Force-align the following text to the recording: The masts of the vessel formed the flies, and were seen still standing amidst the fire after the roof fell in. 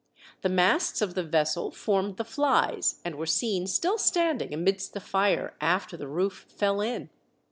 The 0.41 0.49
masts 0.49 0.99
of 1.03 1.13
the 1.13 1.21
vessel 1.21 1.69
formed 1.69 2.17
the 2.17 2.25
flies, 2.25 2.99
and 3.05 3.17
were 3.19 3.27
seen 3.27 3.67
still 3.67 3.99
standing 3.99 4.51
amidst 4.51 4.93
the 4.95 4.99
fire 4.99 5.53
after 5.61 5.95
the 5.95 6.07
roof 6.07 6.47
fell 6.49 6.81
in. 6.81 7.11